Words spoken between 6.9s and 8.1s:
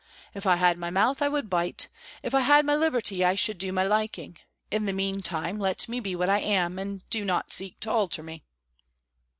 do not seek to